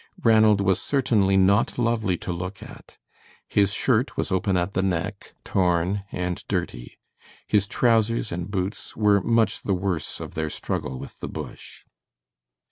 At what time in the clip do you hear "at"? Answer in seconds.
2.63-2.97, 4.57-4.73